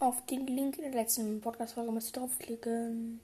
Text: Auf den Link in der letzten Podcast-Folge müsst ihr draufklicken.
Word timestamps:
Auf 0.00 0.24
den 0.26 0.46
Link 0.46 0.76
in 0.78 0.84
der 0.84 0.92
letzten 0.92 1.40
Podcast-Folge 1.40 1.90
müsst 1.90 2.16
ihr 2.16 2.20
draufklicken. 2.20 3.20